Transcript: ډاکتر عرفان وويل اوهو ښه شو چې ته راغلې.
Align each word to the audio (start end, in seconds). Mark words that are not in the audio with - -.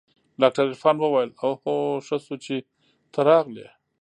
ډاکتر 0.41 0.63
عرفان 0.69 0.95
وويل 0.99 1.29
اوهو 1.43 1.75
ښه 2.05 2.17
شو 2.25 2.35
چې 2.45 2.55
ته 3.13 3.19
راغلې. 3.29 3.67